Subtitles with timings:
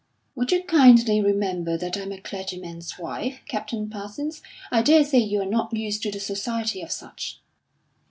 [0.33, 4.41] "Would you kindly remember that I am a clergyman's wife, Captain Parsons?
[4.71, 7.39] I daresay you are not used to the society of such."